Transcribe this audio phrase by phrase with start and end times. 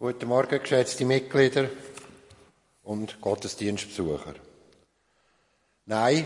[0.00, 1.70] Guten Morgen, geschätzte Mitglieder
[2.84, 4.34] und Gottesdienstbesucher.
[5.86, 6.24] Nein,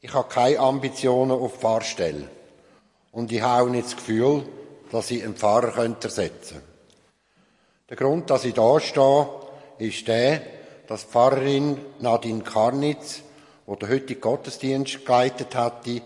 [0.00, 2.28] ich habe keine Ambitionen auf Pfarrstelle.
[3.12, 4.42] Und ich habe auch nicht das Gefühl,
[4.90, 6.62] dass ich einen Pfarrer ersetzen könnte.
[7.88, 9.28] Der Grund, dass ich da stehe,
[9.78, 10.42] ist der,
[10.88, 13.22] dass Pfarrerin Nadine Karnitz,
[13.64, 16.02] die den heutigen Gottesdienst geleitet hatte,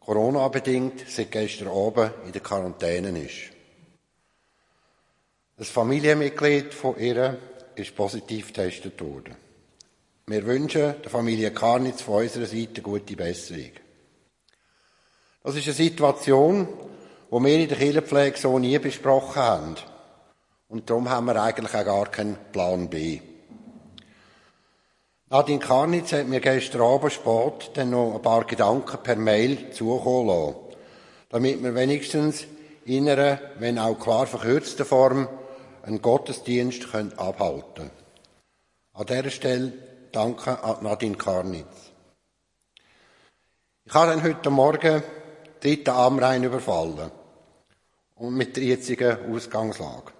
[0.00, 3.52] Corona-bedingt seit gestern oben in der Quarantäne ist.
[5.62, 7.38] Ein Familienmitglied von ihr
[7.76, 9.36] ist positiv getestet worden.
[10.26, 13.70] Wir wünschen der Familie Karnitz von unserer Seite gute Besserung.
[15.44, 16.66] Das ist eine Situation,
[17.30, 19.76] die wir in der Kirchenpflege so nie besprochen haben.
[20.68, 23.20] Und darum haben wir eigentlich auch gar keinen Plan B.
[25.30, 30.26] Nadine Karnitz hat mir gestern Abend spät dann noch ein paar Gedanken per Mail zukommen
[30.26, 30.56] lassen,
[31.28, 32.46] damit wir wenigstens
[32.84, 35.28] in einer, wenn auch klar verkürzten Form
[35.82, 37.90] einen Gottesdienst abhalten können.
[38.94, 39.72] An dieser Stelle
[40.12, 41.90] danke an Nadine Karnitz.
[43.84, 45.02] Ich habe dann heute Morgen
[45.60, 47.10] dritten Amrein überfallen.
[48.16, 50.12] Und mit der jetzigen Ausgangslage.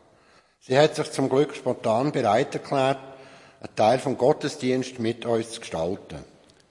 [0.58, 2.98] Sie hat sich zum Glück spontan bereit erklärt,
[3.60, 6.24] einen Teil vom Gottesdienst mit uns zu gestalten.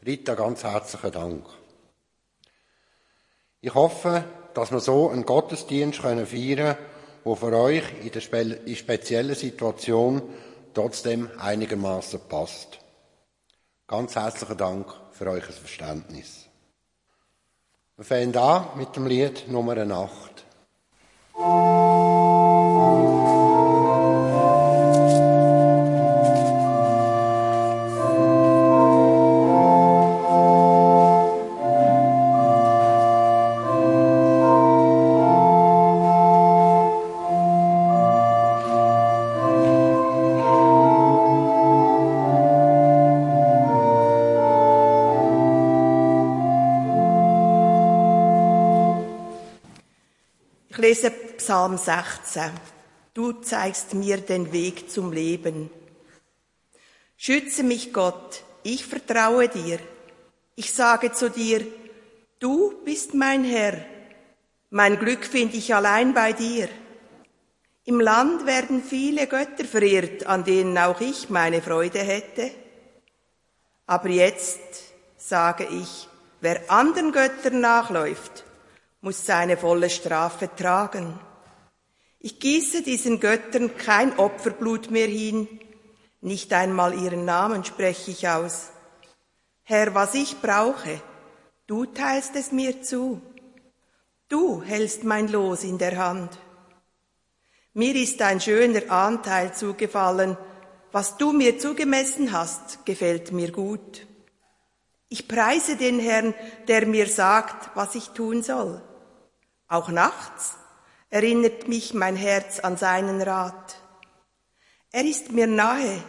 [0.06, 1.46] Rita, ganz herzlichen Dank.
[3.62, 6.78] Ich hoffe, dass wir so einen Gottesdienst feiern können,
[7.24, 10.22] wo für euch in der speziellen Situation
[10.74, 12.80] trotzdem einigermaßen passt.
[13.88, 16.48] Ganz herzlichen Dank für euer Verständnis.
[17.98, 20.46] Wir fangen an mit dem Lied Nummer 8.
[50.82, 52.50] lese Psalm 16.
[53.14, 55.70] Du zeigst mir den Weg zum Leben.
[57.18, 59.78] Schütze mich, Gott, ich vertraue dir.
[60.56, 61.64] Ich sage zu dir,
[62.40, 63.86] du bist mein Herr.
[64.72, 66.68] Mein Glück finde ich allein bei dir.
[67.84, 72.50] Im Land werden viele Götter verehrt, an denen auch ich meine Freude hätte.
[73.86, 74.62] Aber jetzt
[75.18, 76.08] sage ich,
[76.40, 78.46] wer anderen Göttern nachläuft,
[79.02, 81.20] muss seine volle Strafe tragen.
[82.20, 85.48] Ich gieße diesen Göttern kein Opferblut mehr hin,
[86.22, 88.70] nicht einmal ihren Namen spreche ich aus.
[89.64, 91.02] Herr, was ich brauche,
[91.66, 93.22] du teilst es mir zu.
[94.30, 96.38] Du hältst mein Los in der Hand.
[97.74, 100.38] Mir ist ein schöner Anteil zugefallen,
[100.92, 104.06] was du mir zugemessen hast, gefällt mir gut.
[105.10, 106.34] Ich preise den Herrn,
[106.68, 108.82] der mir sagt, was ich tun soll.
[109.72, 110.56] Auch nachts
[111.10, 113.78] erinnert mich mein Herz an seinen Rat.
[114.92, 116.04] Er ist mir nahe,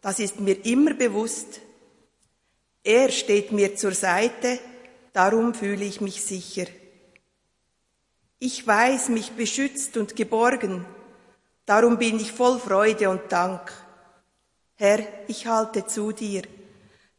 [0.00, 1.60] das ist mir immer bewusst.
[2.84, 4.60] Er steht mir zur Seite,
[5.12, 6.66] darum fühle ich mich sicher.
[8.38, 10.84] Ich weiß mich beschützt und geborgen,
[11.66, 13.72] darum bin ich voll Freude und Dank.
[14.76, 16.42] Herr, ich halte zu dir,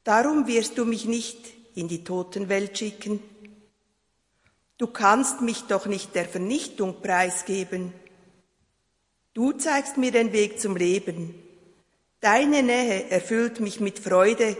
[0.05, 1.37] darum wirst du mich nicht
[1.75, 3.30] in die Totenwelt schicken.
[4.81, 7.93] Du kannst mich doch nicht der Vernichtung preisgeben.
[9.35, 11.35] Du zeigst mir den Weg zum Leben.
[12.19, 14.57] Deine Nähe erfüllt mich mit Freude.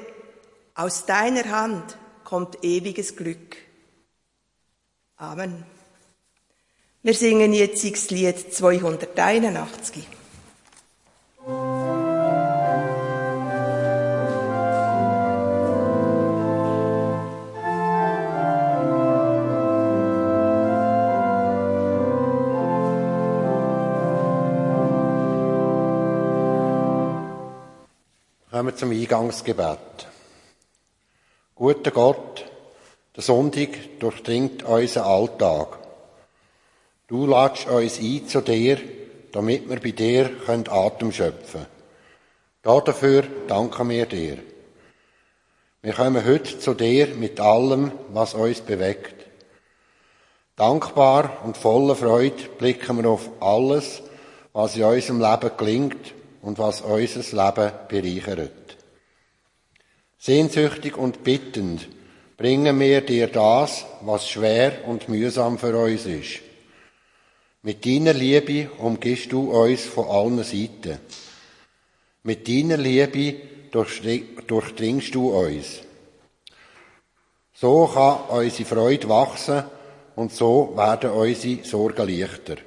[0.75, 3.57] Aus deiner Hand kommt ewiges Glück.
[5.17, 5.65] Amen.
[7.01, 10.05] Wir singen jetzt das Lied 281.
[28.71, 30.07] wir zum Eingangsgebet.
[31.55, 32.45] Guter Gott,
[33.15, 35.77] der Sonntag durchdringt unseren Alltag.
[37.07, 38.79] Du ladst uns ein zu dir,
[39.33, 41.65] damit wir bei dir Atem schöpfen
[42.63, 42.85] können.
[42.85, 44.37] Dafür danken wir dir.
[45.81, 49.15] Wir kommen heute zu dir mit allem, was uns bewegt.
[50.55, 54.01] Dankbar und voller Freude blicken wir auf alles,
[54.53, 58.60] was in unserem Leben gelingt und was unser Leben bereichert.
[60.23, 61.87] Sehnsüchtig und bittend
[62.37, 66.41] bringen wir dir das, was schwer und mühsam für uns ist.
[67.63, 70.99] Mit deiner Liebe umgehst du uns von allen Seiten.
[72.21, 73.35] Mit deiner Liebe
[73.71, 75.79] durchdringst du uns.
[77.55, 79.63] So kann unsere Freude wachsen
[80.15, 82.57] und so werden unsere Sorgen leichter.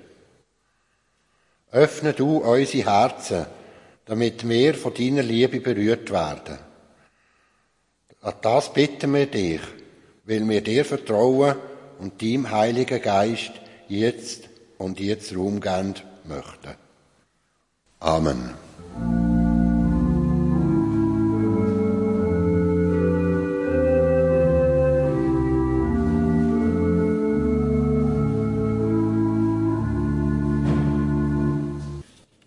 [1.70, 3.46] Öffne du unsere Herzen,
[4.06, 6.73] damit wir von deiner Liebe berührt werden.
[8.24, 9.60] An das bitten wir dich,
[10.24, 11.56] weil wir dir vertrauen
[11.98, 13.52] und deinem Heiligen Geist
[13.86, 14.48] jetzt
[14.78, 15.94] und jetzt Raum geben
[16.24, 16.74] möchten.
[18.00, 18.54] Amen.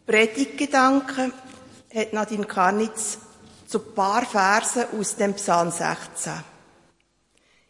[0.07, 1.33] Predigtgedanken
[1.93, 3.19] hat Nadine Karnitz
[3.67, 6.33] zu paar Versen aus dem Psalm 16.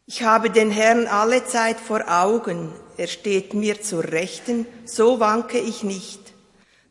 [0.06, 5.60] Ich habe den Herrn alle Zeit vor Augen, er steht mir zur Rechten, so wanke
[5.60, 6.22] ich nicht.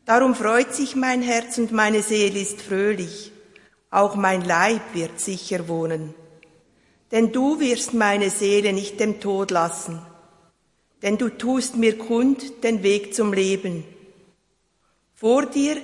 [0.05, 3.31] Darum freut sich mein Herz und meine Seele ist fröhlich,
[3.89, 6.13] auch mein Leib wird sicher wohnen.
[7.11, 10.01] Denn du wirst meine Seele nicht dem Tod lassen,
[11.01, 13.85] denn du tust mir kund den Weg zum Leben.
[15.15, 15.77] Vor dir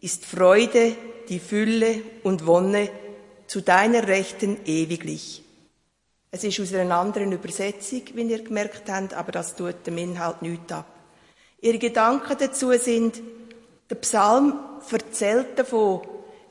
[0.00, 0.94] ist Freude,
[1.28, 2.90] die Fülle und Wonne
[3.46, 5.42] zu deiner Rechten ewiglich.
[6.30, 10.42] Es ist aus einer anderen Übersetzung, wie ihr gemerkt habt, aber das tut dem Inhalt
[10.42, 10.86] nichts ab.
[11.60, 13.20] Ihre Gedanken dazu sind,
[13.88, 14.58] der Psalm
[14.90, 16.02] erzählt davon,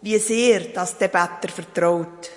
[0.02, 2.32] wie sehr das der Better vertraut.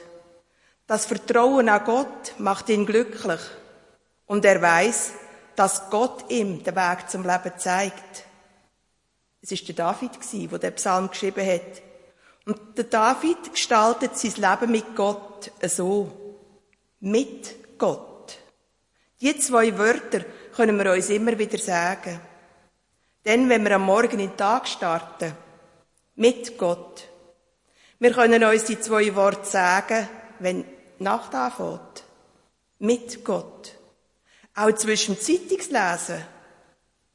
[0.87, 3.41] Das Vertrauen an Gott macht ihn glücklich.
[4.27, 5.13] Und er weiß,
[5.57, 8.25] dass Gott ihm den Weg zum Leben zeigt.
[9.41, 11.90] Es ist der David der den Psalm geschrieben hat.
[12.47, 16.11] Und der David gestaltet sein Leben mit Gott so.
[17.01, 18.39] Mit Gott.
[19.21, 22.21] Die zwei Wörter können wir uns immer wieder sagen.
[23.25, 25.33] Denn wenn wir am Morgen in den Tag starten,
[26.17, 27.07] mit Gott.
[27.99, 30.09] Wir können uns die zwei Worte sagen,
[30.39, 30.65] wenn
[30.99, 32.05] Nacht anfängt.
[32.79, 33.73] Mit Gott.
[34.55, 36.25] Auch zwischen Zeitungslesen.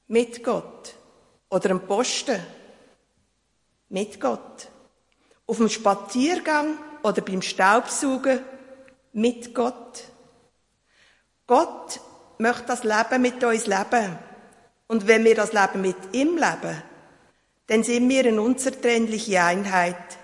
[0.08, 0.96] Mit Gott.
[1.50, 2.40] Oder am Posten.
[3.90, 4.70] Mit Gott.
[5.48, 8.40] Auf dem Spaziergang oder beim Staubsaugen
[9.14, 10.04] mit Gott.
[11.48, 12.00] Gott
[12.38, 14.18] möchte das Leben mit uns leben.
[14.88, 16.82] Und wenn wir das Leben mit ihm leben,
[17.68, 20.18] dann sind wir eine unzertrennliche Einheit.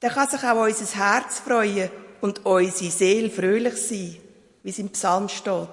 [0.00, 1.90] Dann kann sich auch unser Herz freuen
[2.20, 4.16] und unsere Seele fröhlich sein,
[4.62, 5.68] wie es im Psalm steht.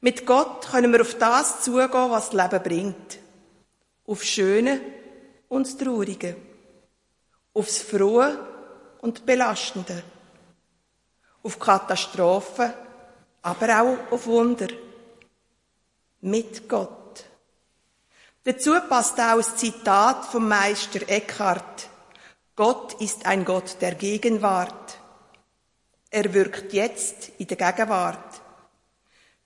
[0.00, 3.18] Mit Gott können wir auf das zugehen, was das Leben bringt.
[4.06, 4.80] Auf Schöne
[5.48, 6.36] und Traurige.
[7.54, 8.38] Aufs Frohe
[9.00, 10.02] und Belastende
[11.44, 12.72] auf Katastrophen,
[13.42, 14.68] aber auch auf Wunder.
[16.22, 17.24] Mit Gott.
[18.44, 21.88] Dazu passt auch das Zitat vom Meister Eckhart.
[22.56, 24.98] Gott ist ein Gott der Gegenwart.
[26.10, 28.40] Er wirkt jetzt in der Gegenwart.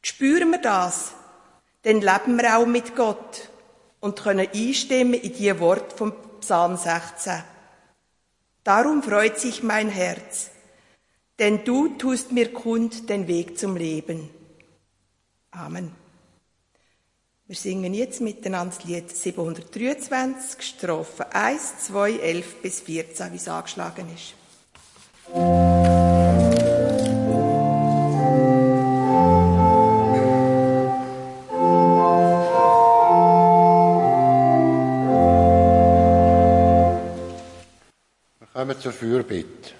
[0.03, 1.13] Spüren wir das,
[1.83, 3.49] dann leben wir auch mit Gott
[4.01, 7.43] und können einstimmen in die Worte vom Psalm 16.
[8.69, 10.51] Darum freut sich mein Herz
[11.39, 14.29] denn du tust mir kund den Weg zum Leben.
[15.51, 15.93] Amen.
[17.47, 23.49] Wir singen jetzt miteinander das Lied 723, Strophe 1, 2, 11 bis 14, wie es
[23.49, 24.35] angeschlagen ist.
[38.59, 39.71] Wir kommen zur Fürbitte.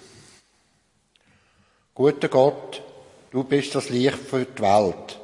[1.93, 2.81] Guter Gott,
[3.29, 5.19] du bist das Licht für die Welt.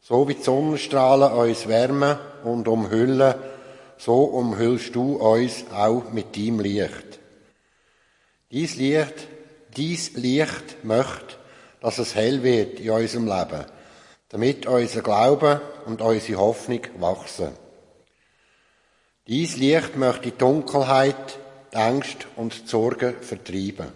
[0.00, 3.36] So wie die Sonnenstrahlen uns wärmen und umhüllen,
[3.96, 7.20] so umhüllst du uns auch mit deinem Licht.
[8.50, 9.28] Dies Licht,
[9.76, 11.36] dies Licht möchte,
[11.80, 13.66] dass es hell wird in unserem Leben,
[14.30, 17.52] damit unser Glaube und unsere Hoffnung wachsen.
[19.28, 21.38] Dies Licht möchte die Dunkelheit,
[21.72, 23.88] die Angst und die Sorgen vertreiben.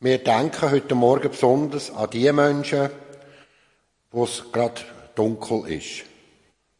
[0.00, 2.90] Wir denken heute Morgen besonders an die Menschen,
[4.10, 4.82] wo es gerade
[5.14, 6.04] dunkel ist.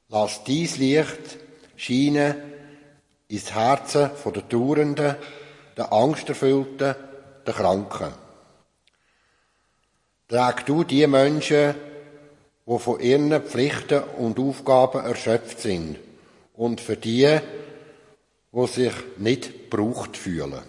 [0.09, 1.39] Lass dies Licht
[1.77, 2.37] scheinen
[3.29, 5.17] ins Herzen der Trauernden,
[5.77, 6.95] der Angsterfüllten,
[7.47, 8.13] der Kranken.
[10.29, 11.75] Trag du die Menschen,
[12.67, 15.99] die von ihren Pflichten und Aufgaben erschöpft sind
[16.55, 17.41] und für die,
[18.55, 20.63] die sich nicht gebraucht fühlen.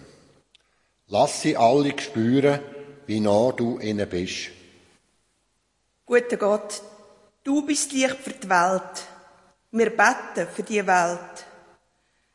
[1.07, 2.59] Lass sie alle spüren,
[3.05, 4.49] wie nah du ihnen bist.
[6.05, 6.81] Guter Gott,
[7.45, 9.05] Du bist Licht für die Welt.
[9.69, 11.45] Wir beten für die Welt.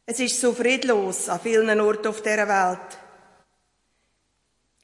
[0.07, 2.99] Es ist so friedlos an vielen Orten auf dieser Welt.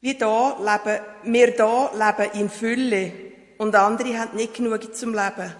[0.01, 1.01] Wir da leben,
[1.33, 3.13] wir da leben in Fülle
[3.59, 5.55] und andere haben nicht genug zum Leben.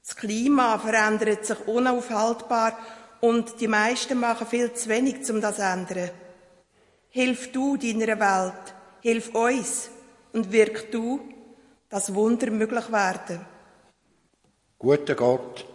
[0.00, 2.78] Das Klima verändert sich unaufhaltbar
[3.20, 6.10] und die meisten machen viel zu wenig, um das zu ändern.
[7.10, 9.90] Hilf du deiner Welt, hilf uns
[10.32, 11.20] und wirk du,
[11.88, 13.44] dass Wunder möglich werden.
[14.78, 15.66] Guter Gott,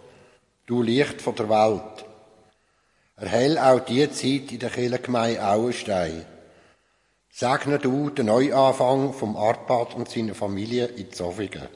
[0.65, 2.05] du Licht von der Welt,
[3.17, 6.25] erhell auch die Zeit in der Kirchengemeinde Auenstein.
[7.29, 11.67] Segne du den Neuanfang vom Arpad und seiner Familie in Zofingen.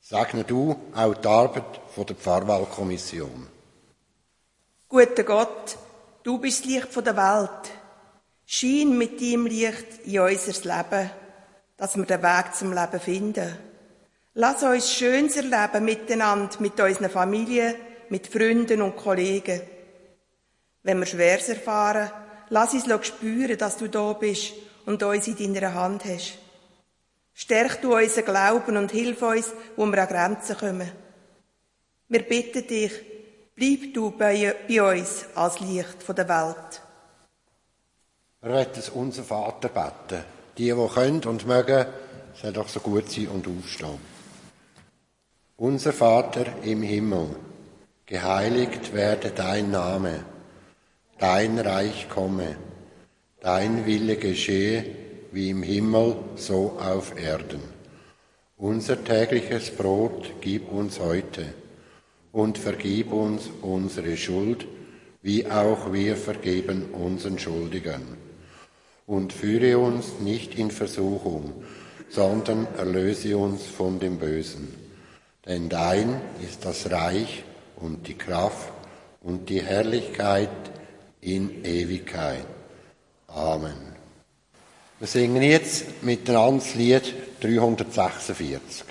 [0.00, 3.48] Segne du auch die Arbeit der Pfarrwahlkommission.
[4.92, 5.78] Guter Gott,
[6.22, 7.72] du bist Licht von der Welt.
[8.44, 11.10] Schein mit deinem Licht in unser Leben,
[11.78, 13.56] dass wir den Weg zum Leben finden.
[14.34, 17.74] Lass uns schönes erleben miteinander, mit unseren Familien,
[18.10, 19.62] mit Freunden und Kollegen.
[20.82, 22.10] Wenn wir Schweres erfahren,
[22.50, 24.52] lass uns spüren, dass du da bist
[24.84, 26.34] und uns in deiner Hand hast.
[27.32, 30.92] Stärk du unseren Glauben und hilf uns, wo wir an Grenzen kommen.
[32.08, 32.92] Wir bitten dich,
[33.54, 36.82] bleib du bei, bei uns als Licht der Welt.
[38.40, 40.24] Wir werden unser Vater beten.
[40.58, 41.86] Die, die können und mögen,
[42.34, 43.98] sollen doch so gut sein und aufstehen.
[45.56, 47.28] Unser Vater im Himmel,
[48.06, 50.24] geheiligt werde dein Name,
[51.18, 52.56] dein Reich komme,
[53.40, 54.84] dein Wille geschehe,
[55.30, 57.62] wie im Himmel, so auf Erden.
[58.56, 61.54] Unser tägliches Brot gib uns heute
[62.32, 64.66] und vergib uns unsere Schuld,
[65.22, 68.16] wie auch wir vergeben unseren Schuldigern.
[69.06, 71.52] Und führe uns nicht in Versuchung,
[72.08, 74.82] sondern erlöse uns von dem Bösen
[75.46, 77.42] denn dein ist das Reich
[77.76, 78.72] und die Kraft
[79.22, 80.50] und die Herrlichkeit
[81.20, 82.46] in Ewigkeit.
[83.26, 83.92] Amen.
[84.98, 88.84] Wir singen jetzt miteinander das Lied 346.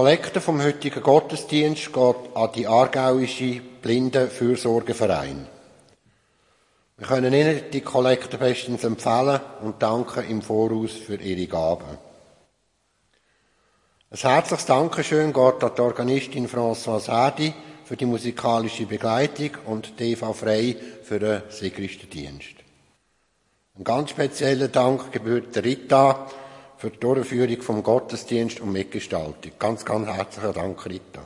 [0.00, 5.46] Kollekte vom heutigen Gottesdienst geht an die Aargauische Blindenfürsorgeverein.
[6.96, 11.98] Wir können Ihnen die Kollekte bestens empfehlen und danken im Voraus für Ihre Gaben.
[14.10, 17.52] Ein herzliches Dankeschön geht an die Organistin Françoise Hardy
[17.84, 22.54] für die musikalische Begleitung und DV Frei für den Sigristendienst.
[23.76, 26.26] Ein ganz spezieller Dank gebührt der Rita,
[26.80, 29.52] für die Durchführung vom Gottesdienst und Mitgestaltung.
[29.58, 31.20] Ganz, ganz herzlichen Dank, Rita.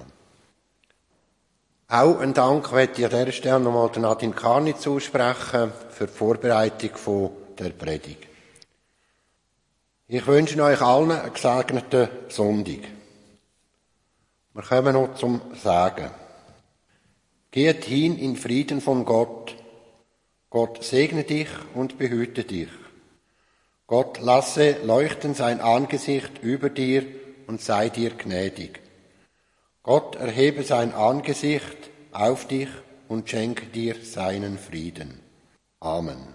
[1.86, 6.96] Auch einen Dank möchte ich an dieser Stelle nochmal Nadine Karnitz aussprechen für die Vorbereitung
[6.96, 8.26] von der Predigt.
[10.08, 12.80] Ich wünsche euch allen einen gesegneten Sonntag.
[14.54, 16.10] Wir kommen noch zum Sagen.
[17.52, 19.54] Geht hin in Frieden von Gott.
[20.50, 22.68] Gott segne dich und behüte dich.
[23.86, 27.04] Gott lasse leuchten sein Angesicht über dir
[27.46, 28.80] und sei dir gnädig.
[29.82, 32.68] Gott erhebe sein Angesicht auf dich
[33.08, 35.20] und schenke dir seinen Frieden.
[35.80, 36.33] Amen.